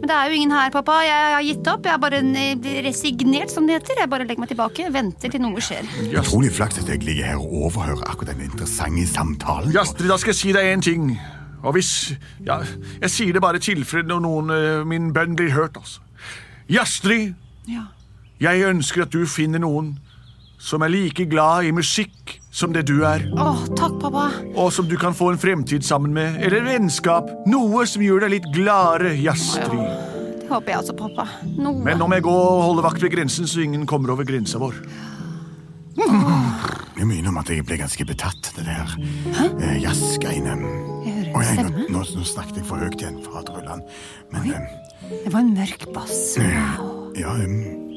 Men 0.01 0.09
det 0.09 0.15
er 0.17 0.31
jo 0.31 0.37
ingen 0.39 0.53
her, 0.55 0.71
pappa. 0.73 0.95
Jeg 1.05 1.33
har 1.35 1.43
gitt 1.45 1.67
opp. 1.69 1.85
Jeg 1.85 1.93
har 1.93 2.01
bare 2.01 2.21
eh, 2.25 2.69
resignert, 2.87 3.53
som 3.53 3.67
det 3.69 3.77
heter. 3.81 4.01
Jeg 4.01 4.09
bare 4.09 4.25
legger 4.25 4.41
meg 4.41 4.49
tilbake, 4.55 4.87
venter 4.95 5.33
til 5.35 5.43
noe 5.45 5.61
skjer. 5.61 5.85
Utrolig 6.17 6.53
flaks 6.57 6.81
at 6.81 6.89
jeg 6.89 7.03
ligger 7.05 7.29
her 7.35 7.43
og 7.43 7.53
overhører 7.69 8.07
akkurat 8.09 8.33
den 8.33 8.47
interessante 8.49 9.05
samtalen. 9.11 9.75
Jastrid, 9.77 10.09
da 10.09 10.17
skal 10.23 10.33
jeg 10.33 10.41
si 10.41 10.55
deg 10.57 10.71
én 10.73 10.85
ting. 10.87 11.13
Og 11.61 11.77
hvis 11.77 11.93
Ja, 12.47 12.63
jeg 13.03 13.11
sier 13.13 13.37
det 13.37 13.43
bare 13.45 13.61
i 13.61 13.65
tilfelle 13.67 14.09
når 14.09 14.23
noen 14.25 14.51
uh, 14.55 14.85
min 14.89 15.11
bønn 15.13 15.37
blir 15.37 15.53
hørt, 15.53 15.77
altså. 15.77 16.01
Jastrid, 16.73 17.35
Ja. 17.69 17.83
jeg 18.41 18.65
ønsker 18.71 19.03
at 19.05 19.13
du 19.13 19.27
finner 19.29 19.61
noen 19.61 19.99
som 20.59 20.81
er 20.83 20.89
like 20.89 21.27
glad 21.29 21.69
i 21.69 21.71
musikk 21.77 22.40
som 22.51 22.73
det 22.75 22.83
du 22.91 23.05
er, 23.07 23.23
Åh, 23.39 23.61
takk, 23.79 23.99
pappa. 24.03 24.25
og 24.59 24.73
som 24.75 24.89
du 24.91 24.97
kan 24.99 25.15
få 25.15 25.31
en 25.33 25.39
fremtid 25.39 25.85
sammen 25.87 26.13
med, 26.17 26.41
eller 26.43 26.65
vennskap. 26.67 27.31
Noe 27.47 27.85
som 27.87 28.03
gjør 28.03 28.25
deg 28.27 28.35
litt 28.39 28.49
gladere, 28.55 29.13
Jastrid. 29.23 29.85
Det 30.41 30.49
håper 30.51 30.73
jeg 30.75 30.81
også, 30.83 30.97
pappa. 30.99 31.29
Noe. 31.63 31.79
Men 31.87 32.01
nå 32.03 32.09
må 32.11 32.19
jeg 32.19 32.27
gå 32.27 32.35
og 32.35 32.63
holde 32.67 32.83
vakt 32.89 33.03
ved 33.05 33.13
grensen, 33.15 33.47
så 33.47 33.63
ingen 33.63 33.87
kommer 33.87 34.17
over 34.17 34.27
grensa 34.27 34.59
vår. 34.59 34.75
Jeg 36.01 37.07
må 37.07 37.15
innrømme 37.17 37.41
at 37.43 37.51
jeg 37.53 37.65
ble 37.67 37.77
ganske 37.81 38.05
betatt, 38.09 38.51
det 38.57 38.65
der 38.67 38.93
eh, 39.61 39.77
jazzgreiene. 39.83 40.55
Jeg 41.07 41.15
hører 41.17 41.31
Å, 41.35 41.43
en 41.45 41.61
jeg, 41.61 41.87
nå, 41.93 42.03
nå 42.03 42.25
snakket 42.27 42.61
jeg 42.61 42.67
for 42.69 42.83
høyt 42.83 42.99
igjen, 43.01 43.21
faderullan. 43.25 43.83
Men 44.35 44.51
eh, 44.55 44.75
Det 45.25 45.33
var 45.33 45.41
en 45.45 45.55
mørk 45.57 45.87
bass. 45.95 46.21
Wow. 46.41 47.13
ja, 47.19 47.35
um, 47.41 47.90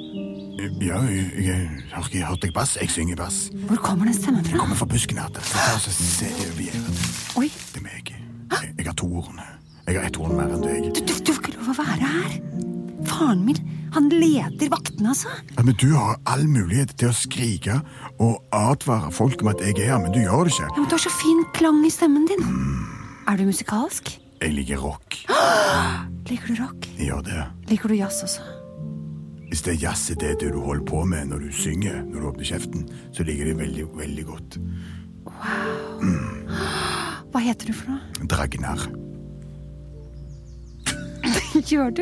ja 0.84 1.00
jeg, 1.08 1.70
har 1.92 2.06
ikke 2.08 2.26
hørt 2.26 2.42
deg 2.46 2.54
bass. 2.56 2.78
Jeg 2.82 2.90
synger 2.94 3.16
bass. 3.20 3.50
Hvor 3.68 3.80
kommer 3.84 4.06
den 4.10 4.16
stemmen 4.16 4.46
fra? 4.46 4.58
Kommer 4.62 4.76
fra 4.80 4.86
busken 4.90 5.18
her. 5.18 5.30
Oi, 7.40 7.50
Det 7.74 7.80
er 7.82 7.86
meg. 7.86 8.14
Jeg, 8.54 8.74
jeg 8.78 8.86
har 8.88 8.96
to 9.00 9.08
horn. 9.10 9.40
Jeg 9.88 9.98
har 10.00 10.08
ett 10.08 10.16
horn 10.20 10.36
mer 10.38 10.52
enn 10.56 10.64
deg. 10.64 10.90
du, 10.96 11.02
du, 11.02 11.14
du 11.20 11.32
får 11.34 11.42
ikke 11.42 11.56
lov 11.58 11.72
å 11.74 11.78
være 11.82 12.10
her. 12.14 12.36
Faren 13.10 13.42
min, 13.44 13.60
han 13.94 14.08
leder 14.14 14.70
vaktene, 14.72 15.12
altså. 15.12 15.32
Ja, 15.58 15.66
men 15.68 15.76
Du 15.82 15.90
har 15.98 16.20
all 16.30 16.46
mulighet 16.48 16.94
til 17.02 17.12
å 17.12 17.16
skrike 17.18 17.82
og 18.24 18.40
advare 18.56 19.12
folk 19.12 19.44
om 19.44 19.52
at 19.52 19.62
jeg 19.66 19.76
er 19.84 19.92
her, 19.92 20.00
men 20.06 20.16
du 20.16 20.22
gjør 20.24 20.48
det 20.48 20.56
ikke. 20.56 20.70
Ja, 20.70 20.80
men 20.80 20.88
Du 20.90 20.96
har 20.96 21.04
så 21.04 21.14
fin 21.18 21.44
klang 21.58 21.84
i 21.86 21.92
stemmen 21.92 22.28
din. 22.30 22.44
Er 23.28 23.40
du 23.40 23.46
musikalsk? 23.50 24.16
Jeg 24.44 24.56
liker 24.56 24.80
rock. 24.84 25.20
Liker 26.30 26.54
du 26.54 26.62
rock? 26.64 26.88
Jeg 26.98 27.10
gjør 27.12 27.24
det. 27.28 27.44
Liker 27.72 27.92
du 27.92 28.00
jazz 28.00 28.24
også? 28.24 28.44
Hvis 29.54 29.62
det 29.62 29.74
er 29.76 29.82
jazz 29.84 30.08
i 30.10 30.16
det 30.18 30.32
du 30.42 30.56
holder 30.66 30.82
på 30.90 31.04
med 31.06 31.28
når 31.30 31.44
du 31.44 31.52
synger, 31.54 32.00
når 32.10 32.24
du 32.24 32.26
åpner 32.26 32.48
kjeften, 32.48 32.88
så 33.14 33.22
ligger 33.22 33.46
det 33.52 33.58
veldig, 33.60 33.84
veldig 34.00 34.24
godt. 34.26 34.56
Wow. 35.28 36.08
Hva 37.30 37.42
heter 37.46 37.70
du 37.70 37.76
for 37.78 37.92
noe? 37.94 38.26
Dragnar. 38.32 38.82
Gjør 41.70 41.94
du? 42.00 42.02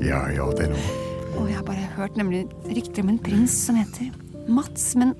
Ja, 0.00 0.22
jeg 0.30 0.38
gjør 0.38 0.56
det 0.62 0.70
nå. 0.72 0.78
Og 1.42 1.50
jeg 1.50 1.58
har 1.58 1.66
bare 1.68 1.84
hørt 1.98 2.16
nemlig 2.16 2.40
rykter 2.70 3.04
om 3.04 3.12
en 3.12 3.20
prins 3.28 3.58
som 3.66 3.76
heter 3.76 4.08
Mats, 4.48 4.94
men 4.96 5.12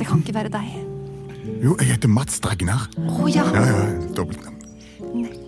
det 0.00 0.08
kan 0.08 0.24
ikke 0.24 0.38
være 0.38 0.54
deg. 0.56 0.72
Jo, 1.66 1.76
jeg 1.82 1.90
heter 1.92 2.14
Mats 2.16 2.40
Dragnar. 2.40 2.88
Oh, 2.96 3.28
ja. 3.28 3.44
Ja, 3.52 3.66
ja, 3.74 3.84
dobbeltnavn. 4.16 4.56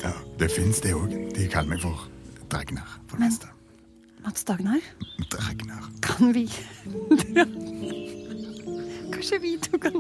Ja, 0.05 0.13
det 0.37 0.53
fins 0.53 0.85
det 0.85 0.93
òg. 1.01 1.17
De 1.33 1.49
kaller 1.49 1.79
meg 1.79 1.81
for 1.89 2.05
Dragnar. 2.53 2.99
For 3.09 3.17
det 3.17 3.25
Men- 3.25 3.33
meste. 3.33 3.52
Mats 4.25 4.45
Dagnar, 4.45 4.81
Dagnar. 5.31 5.83
kan 6.01 6.33
vi 6.33 6.47
dra 7.11 7.45
Kanskje 9.13 9.39
vi 9.43 9.57
to 9.63 9.79
kan 9.79 9.97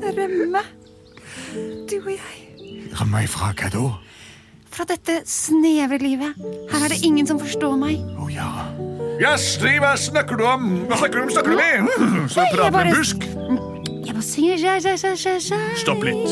rømme? 0.00 0.62
Du 1.90 1.96
og 2.00 2.10
jeg. 2.12 2.36
Rømme 2.96 3.22
ifra 3.24 3.50
fra 3.50 3.52
hva 3.56 3.70
da? 3.72 3.84
Fra 4.72 4.84
dette 4.88 5.18
snevre 5.28 5.98
livet. 6.00 6.36
Her 6.70 6.84
er 6.84 6.92
det 6.92 7.00
ingen 7.04 7.26
som 7.28 7.40
forstår 7.40 7.76
meg. 7.80 8.00
Å 8.20 8.28
ja. 8.32 8.50
Jastrid, 9.20 9.80
hva 9.80 9.94
snakker 9.96 10.36
du 10.36 10.44
om? 10.48 10.66
Hva 10.90 11.00
snakker 11.00 11.20
du 11.20 11.24
om? 11.26 11.32
Snakker 11.32 11.56
du 11.56 11.60
med? 11.60 12.28
Så 12.28 12.42
Nei, 12.42 12.48
jeg 12.50 12.58
prater 12.60 12.90
du 12.90 12.96
busk? 12.98 13.28
Jeg 14.16 14.22
bare 14.22 14.32
synger 14.32 14.56
ja, 14.56 14.74
ja, 14.80 14.96
ja, 15.02 15.14
ja, 15.24 15.32
ja. 15.50 15.56
Stopp 15.76 16.04
litt. 16.06 16.30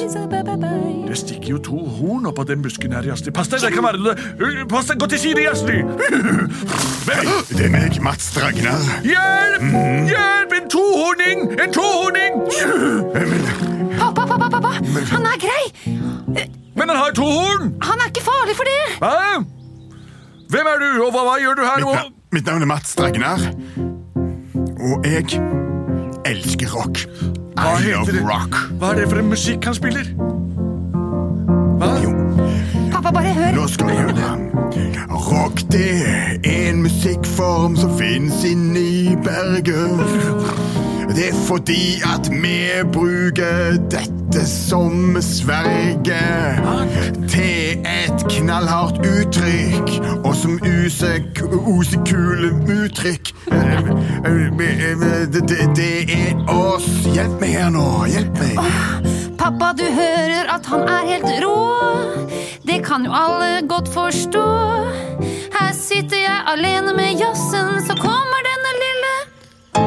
Det 1.04 1.16
stikker 1.20 1.50
jo 1.50 1.58
to 1.60 1.80
horn 1.98 2.24
opp 2.30 2.38
av 2.40 2.46
den 2.48 2.62
busken 2.64 2.94
her, 2.96 3.04
Jastrid. 3.04 3.34
Pass 3.36 3.50
deg, 3.52 3.60
det 3.60 3.72
kan 3.74 3.84
være 3.84 4.00
det. 4.00 4.14
Pass 4.70 4.88
deg, 4.88 5.02
gå 5.02 5.08
til 5.12 5.20
side. 5.20 5.42
Hvem? 7.04 7.28
Det 7.50 7.66
er 7.66 7.74
meg, 7.74 7.98
Mats 8.00 8.30
Dragnar. 8.32 8.88
Hjelp! 9.04 9.68
Hjelp! 10.08 10.56
En 10.56 10.72
tohorning! 10.72 11.44
En 11.60 11.76
tohorning! 11.76 12.40
Pappa, 13.98 14.24
pappa, 14.32 14.48
pappa! 14.56 14.72
Han 15.12 15.28
er 15.34 15.44
grei! 15.44 15.68
Men 16.80 16.88
han 16.88 16.96
har 16.96 17.12
to 17.20 17.28
horn! 17.28 17.76
Han 17.84 18.00
er 18.00 18.08
ikke 18.14 18.24
farlig 18.30 18.56
for 18.56 18.72
det! 18.72 18.80
Hæ? 19.04 19.44
Hvem 20.56 20.72
er 20.72 20.84
du, 20.86 20.90
og 21.04 21.12
hva, 21.12 21.28
hva 21.28 21.38
gjør 21.42 21.60
du 21.60 21.66
her 21.68 21.84
Mitt, 21.84 22.00
na 22.00 22.08
mitt 22.32 22.48
navn 22.48 22.64
er 22.64 22.72
Mats 22.72 22.96
Dragnar. 22.96 23.48
Og 24.80 25.04
jeg 25.04 25.42
elsker 26.32 26.72
rock. 26.80 27.04
Hva 27.54 27.74
I 27.80 27.92
love 27.92 28.12
det? 28.12 28.22
rock. 28.26 28.56
Hva 28.80 28.90
er 28.92 29.00
det 29.02 29.08
for 29.10 29.18
en 29.22 29.28
musikk 29.30 29.64
han 29.68 29.74
spiller? 29.76 30.08
Hva? 31.78 31.90
Jo, 32.02 32.10
Pappa, 32.92 33.10
bare 33.14 33.32
hør. 33.34 33.52
nå 33.56 33.66
skal 33.68 33.88
jeg 33.92 33.98
høre. 34.08 34.32
Rock, 35.14 35.60
det 35.72 35.86
er 36.06 36.68
en 36.68 36.82
musikkform 36.82 37.76
som 37.78 37.94
fins 37.98 38.42
inni 38.44 39.14
berget. 39.24 40.04
Det 41.14 41.28
er 41.28 41.36
fordi 41.46 42.00
at 42.02 42.30
vi 42.42 42.56
bruker 42.92 43.76
dette 43.90 44.42
som 44.50 45.14
sverge 45.22 46.18
til 47.30 47.84
et 47.86 48.24
knallhardt 48.28 48.98
uttrykk, 49.06 49.92
og 50.24 50.34
som 50.36 50.58
oser 50.58 51.22
uttrykk. 52.74 53.34
Det, 55.32 55.42
det, 55.48 55.58
det 55.76 55.92
er 56.10 56.34
oss. 56.50 56.88
Hjelp 57.14 57.38
meg 57.40 57.54
her 57.60 57.70
nå. 57.70 57.86
Hjelp 58.10 58.40
meg. 58.40 58.58
Pappa, 59.38 59.70
du 59.78 59.84
hører 59.84 60.50
at 60.54 60.66
han 60.66 60.88
er 60.88 61.10
helt 61.12 61.30
rå. 61.44 61.54
Det 62.66 62.80
kan 62.86 63.06
jo 63.06 63.12
alle 63.14 63.62
godt 63.68 63.92
forstå. 63.94 64.46
Her 65.54 65.70
sitter 65.78 66.24
jeg 66.24 66.38
alene 66.56 66.96
med 66.96 67.22
jazzen, 67.22 67.76
så 67.86 67.98
kommer 68.02 68.48
denne 68.50 68.74
lille 68.82 69.14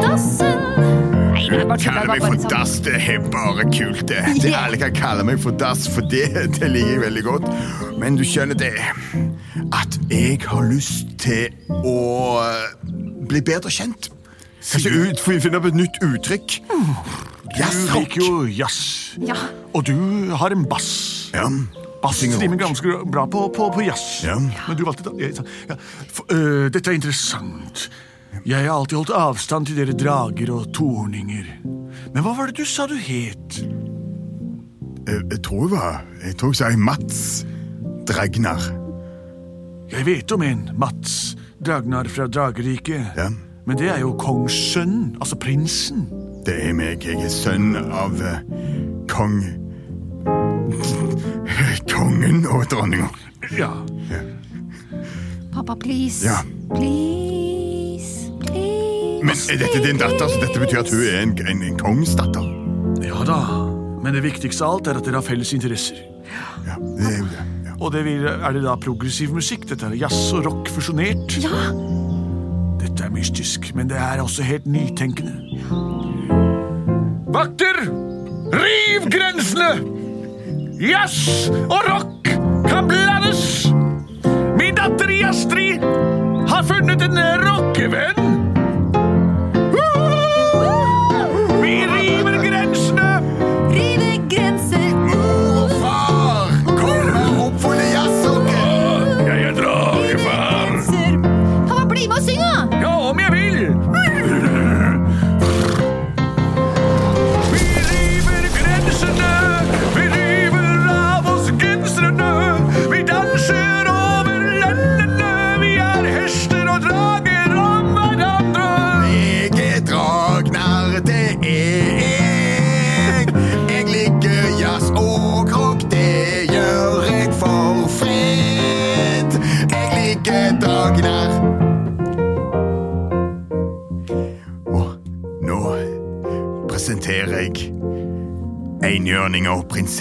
dassen. 0.05 0.56
Er 1.57 2.05
meg 2.05 2.21
for 2.21 2.35
sånn. 2.37 2.51
dass, 2.51 2.75
det 2.85 2.99
er 3.01 3.23
bare 3.33 3.63
kult. 3.73 4.03
det. 4.09 4.21
det 4.43 4.51
Yeah. 4.51 4.67
Alle 4.67 4.77
kan 4.77 4.93
kalle 4.93 5.23
meg 5.25 5.39
for 5.41 5.55
dass, 5.57 5.87
for 5.89 6.05
det, 6.11 6.29
det 6.59 6.69
liker 6.69 6.91
jeg 6.91 7.01
veldig 7.01 7.23
godt. 7.25 7.47
Men 7.97 8.19
du 8.19 8.23
skjønner 8.27 8.57
det 8.57 8.75
at 9.73 9.97
jeg 10.11 10.37
har 10.45 10.67
lyst 10.69 11.17
til 11.21 11.49
å 11.81 11.97
bli 13.27 13.41
bedre 13.41 13.73
kjent. 13.73 14.11
Kanskje 14.67 14.93
ut, 14.93 15.23
finne 15.25 15.59
opp 15.59 15.67
et 15.69 15.77
nytt 15.77 15.97
uttrykk. 16.05 16.59
Du 16.67 17.61
liker 17.95 18.21
jo 18.21 18.45
jazz. 18.51 18.79
Ja, 19.23 19.37
Og 19.73 19.87
du 19.87 19.95
har 20.35 20.53
en 20.53 20.65
bass. 20.69 21.31
Ja. 21.33 21.47
Bass 22.03 22.21
rimer 22.21 22.59
ganske 22.61 22.99
bra 23.09 23.25
på, 23.25 23.47
på, 23.55 23.69
på 23.73 23.85
jazz. 23.85 24.21
Ja. 24.27 24.37
Men 24.39 24.77
du 24.77 24.85
valgte 24.85 25.09
da 25.09 25.15
ja. 25.17 25.77
For, 26.13 26.27
uh, 26.29 26.67
Dette 26.69 26.91
er 26.91 26.99
interessant. 26.99 27.87
Jeg 28.47 28.63
har 28.63 28.77
alltid 28.77 28.95
holdt 28.95 29.11
avstand 29.11 29.67
til 29.67 29.75
dere 29.75 29.93
drager 29.97 30.53
og 30.55 30.69
torninger. 30.75 31.49
Men 32.13 32.23
hva 32.23 32.31
var 32.37 32.47
det 32.47 32.61
du 32.61 32.69
sa 32.69 32.85
du 32.87 32.95
het? 32.95 33.57
Jeg, 35.07 35.19
jeg 35.33 35.41
tror 35.43 35.65
jeg 35.65 35.71
var 35.73 35.97
Jeg 36.23 36.37
tror 36.39 36.53
jeg 36.53 36.59
sa 36.61 36.69
Mats 36.79 37.19
Dragnar. 38.07 38.69
Jeg 39.91 40.07
vet 40.07 40.31
om 40.31 40.47
en, 40.47 40.63
Mats 40.79 41.35
Dragnar 41.59 42.07
fra 42.07 42.29
Drageriket. 42.31 43.19
Ja. 43.19 43.27
Men 43.67 43.79
det 43.81 43.91
er 43.91 43.99
jo 43.99 44.13
kongssønnen, 44.15 45.17
altså 45.19 45.35
prinsen. 45.35 46.07
Det 46.47 46.55
er 46.69 46.75
meg. 46.75 47.03
Jeg 47.03 47.19
er 47.19 47.33
sønn 47.33 47.75
av 47.75 48.15
uh, 48.15 48.39
kong 49.11 49.41
Kongen 51.91 52.45
og 52.47 52.63
dronninga. 52.71 53.11
Ja. 53.59 53.73
Pappa, 55.51 55.75
please. 55.75 56.23
Ja. 56.23 56.39
Please. 56.71 57.36
Men 59.23 59.33
er 59.49 59.59
dette 59.59 59.81
din 59.83 59.99
datter, 59.99 60.29
så 60.29 60.39
dette 60.41 60.59
betyr 60.61 60.83
at 60.83 60.91
hun 60.93 61.03
er 61.03 61.19
en, 61.23 61.33
en, 61.49 61.63
en 61.69 61.79
kongsdatter? 61.79 62.45
Ja 63.05 63.23
da. 63.27 63.39
Men 64.03 64.15
det 64.15 64.23
viktigste 64.23 64.65
av 64.65 64.77
alt 64.77 64.89
er 64.91 64.99
at 64.99 65.07
dere 65.07 65.19
har 65.19 65.25
felles 65.25 65.53
interesser. 65.57 65.99
Ja, 66.67 66.77
det 66.77 67.07
er 67.07 67.17
jo 67.17 67.29
det. 67.31 67.45
Ja. 67.65 67.75
Og 67.77 67.91
det 67.93 68.03
vil, 68.05 68.25
er 68.27 68.55
det 68.55 68.63
da 68.65 68.75
progressiv 68.81 69.33
musikk? 69.35 69.67
Dette 69.69 69.89
er 69.89 69.97
jazz 69.97 70.31
og 70.35 70.45
rock 70.47 70.71
fusjonert? 70.73 71.37
Ja, 71.43 71.71
Dette 72.81 73.07
er 73.07 73.13
mystisk, 73.13 73.71
men 73.77 73.89
det 73.89 73.97
er 74.01 74.21
også 74.23 74.45
helt 74.45 74.65
nytenkende. 74.69 75.33
Vakter! 77.33 77.81
Riv 78.53 79.09
grensene! 79.11 79.71
Jazz 80.81 81.49
og 81.67 81.79
rock 81.89 82.31
kan 82.69 82.89
blandes! 82.89 83.67
Min 84.57 84.77
datter 84.77 85.11
Jastrid 85.13 85.83
har 86.47 86.65
funnet 86.69 87.01
en 87.09 87.21
rockevenn! 87.43 88.36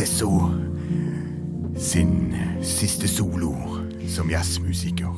Enhjørninga 0.00 1.78
sin 1.78 2.34
siste 2.62 3.08
solo 3.08 3.54
som 4.08 4.30
jazzmusiker. 4.30 5.12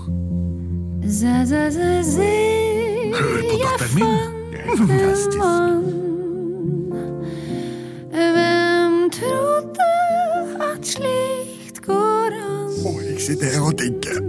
Hør 3.19 3.41
på 3.51 3.57
datteren 3.62 3.95
min. 3.95 4.07
Det 4.53 4.61
er 4.61 4.77
fantastisk. 4.77 5.38
Hvem 8.12 9.11
trodde 9.11 9.88
at 10.73 10.87
slikt 10.87 11.83
går 11.87 12.37
an? 12.38 12.75
Å, 12.87 12.95
jeg 13.07 13.21
sitter 13.21 13.55
her 13.55 13.71
og 13.71 13.79
digger. 13.79 14.21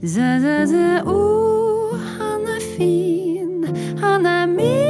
Za, 0.00 1.02
oh, 1.04 1.96
han 2.18 2.46
er 2.48 2.62
fin, 2.76 3.66
han 4.00 4.26
er 4.26 4.46
min. 4.46 4.89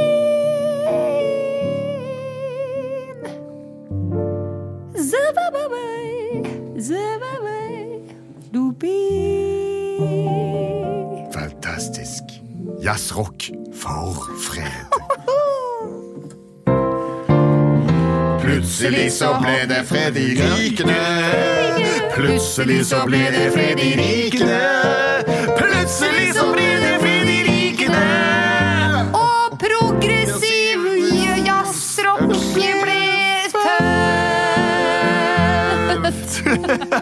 Jazzrock 12.83 13.49
for 13.73 14.13
fred. 14.41 14.85
Plutselig 18.41 19.11
så 19.13 19.35
ble 19.37 19.67
det 19.69 19.83
fred 19.85 20.17
i 20.17 20.33
rikene. 20.39 20.95
Plutselig 22.15 22.85
så 22.89 23.03
ble 23.05 23.21
det 23.35 23.51
fred 23.53 23.83
i 23.85 23.91
rikene. 23.99 24.57
Plutselig 25.59 26.33
så 26.39 26.47
ble 26.55 26.69
det 26.81 26.95
fred 27.03 27.29
i 27.29 27.37
rikene. 27.51 28.07
Og 29.13 29.59
progressiv 29.61 30.89
jazzrock 31.45 32.33
ble 32.57 32.97
født. 36.01 36.31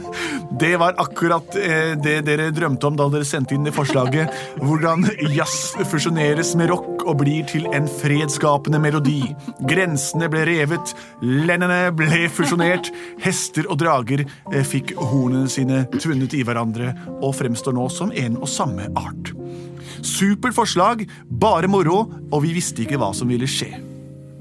Det 0.60 0.78
var 0.78 0.96
akkurat 0.98 1.56
eh, 1.56 1.94
det 2.04 2.18
dere 2.28 2.50
drømte 2.52 2.90
om 2.90 2.98
da 3.00 3.06
dere 3.14 3.28
sendte 3.28 3.56
inn 3.56 3.64
det 3.64 3.72
forslaget. 3.76 4.34
Hvordan 4.60 5.06
jazz 5.32 5.72
fusjoneres 5.88 6.52
med 6.60 6.68
rock 6.74 7.06
og 7.06 7.22
blir 7.22 7.46
til 7.48 7.68
en 7.72 7.88
fredsskapende 7.88 8.82
melodi. 8.84 9.22
Grensene 9.70 10.28
ble 10.32 10.44
revet, 10.50 10.92
lendene 11.24 11.94
ble 11.96 12.26
fusjonert, 12.36 12.92
hester 13.24 13.70
og 13.72 13.80
drager 13.80 14.26
eh, 14.26 14.66
fikk 14.68 14.98
hornene 15.00 15.48
sine 15.52 15.86
tvunnet 15.96 16.36
i 16.36 16.44
hverandre 16.44 16.92
og 17.22 17.38
fremstår 17.40 17.78
nå 17.80 17.88
som 17.94 18.12
en 18.12 18.36
og 18.42 18.50
samme 18.52 18.92
art. 19.00 19.32
Supert 20.04 20.56
forslag, 20.56 21.06
bare 21.30 21.72
moro, 21.72 22.04
og 22.32 22.44
vi 22.44 22.58
visste 22.58 22.84
ikke 22.84 23.00
hva 23.00 23.14
som 23.16 23.32
ville 23.32 23.48
skje. 23.48 23.89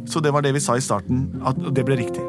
Så 0.09 0.23
det 0.25 0.33
var 0.33 0.45
det 0.45 0.55
vi 0.57 0.63
sa 0.63 0.77
i 0.79 0.85
starten, 0.85 1.27
at 1.47 1.59
det 1.77 1.85
ble 1.87 1.99
riktig. 2.01 2.25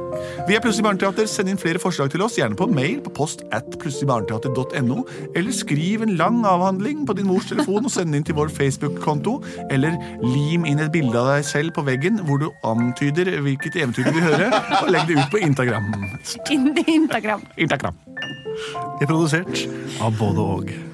Vi 0.48 0.56
er 0.56 0.64
Plutselig 0.64 0.86
barneteater. 0.86 1.28
Send 1.30 1.52
inn 1.52 1.60
flere 1.60 1.80
forslag 1.82 2.12
til 2.12 2.24
oss, 2.26 2.36
gjerne 2.40 2.58
på 2.60 2.68
mail 2.72 3.00
på 3.06 3.14
post 3.16 3.46
at 3.56 3.68
plutseligbarneteater.no, 3.80 5.04
eller 5.38 5.56
skriv 5.56 6.04
en 6.04 6.16
lang 6.20 6.42
avhandling 6.48 7.06
på 7.08 7.16
din 7.18 7.30
mors 7.30 7.48
telefon 7.50 7.88
og 7.88 7.94
send 7.94 8.18
inn 8.18 8.26
til 8.28 8.38
vår 8.38 8.52
Facebook-konto, 8.54 9.40
eller 9.72 9.96
lim 10.26 10.68
inn 10.68 10.84
et 10.84 10.92
bilde 10.94 11.16
av 11.16 11.32
deg 11.34 11.48
selv 11.48 11.76
på 11.78 11.86
veggen 11.88 12.20
hvor 12.28 12.42
du 12.44 12.50
antyder 12.68 13.32
hvilket 13.46 13.80
eventyr 13.80 14.10
du 14.10 14.14
vil 14.20 14.28
høre, 14.28 14.52
og 14.82 14.92
legg 14.94 15.08
det 15.10 15.20
ut 15.22 15.34
på 15.34 15.44
Instagram. 15.48 15.90
Instagram. 16.52 17.48
Instagram. 17.58 18.04
Det 19.00 19.08
er 19.08 19.10
produsert 19.10 19.66
av 20.04 20.16
både 20.20 20.52
og. 20.58 20.89